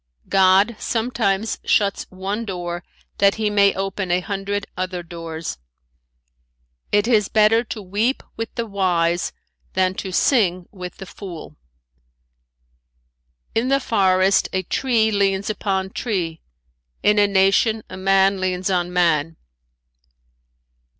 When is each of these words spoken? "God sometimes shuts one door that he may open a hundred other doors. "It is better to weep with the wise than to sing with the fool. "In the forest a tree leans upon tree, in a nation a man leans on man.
"God 0.29 0.75
sometimes 0.79 1.59
shuts 1.63 2.07
one 2.09 2.43
door 2.43 2.83
that 3.19 3.35
he 3.35 3.51
may 3.51 3.75
open 3.75 4.09
a 4.09 4.19
hundred 4.19 4.65
other 4.75 5.03
doors. 5.03 5.59
"It 6.91 7.07
is 7.07 7.29
better 7.29 7.63
to 7.65 7.83
weep 7.83 8.23
with 8.35 8.51
the 8.55 8.65
wise 8.65 9.31
than 9.73 9.93
to 10.01 10.11
sing 10.11 10.65
with 10.71 10.97
the 10.97 11.05
fool. 11.05 11.55
"In 13.53 13.67
the 13.67 13.79
forest 13.79 14.49
a 14.53 14.63
tree 14.63 15.11
leans 15.11 15.51
upon 15.51 15.91
tree, 15.91 16.41
in 17.03 17.19
a 17.19 17.27
nation 17.27 17.83
a 17.87 17.95
man 17.95 18.41
leans 18.41 18.71
on 18.71 18.91
man. 18.91 19.37